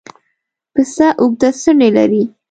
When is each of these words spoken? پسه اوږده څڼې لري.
پسه 0.73 1.07
اوږده 1.21 1.49
څڼې 1.61 1.89
لري. 1.97 2.23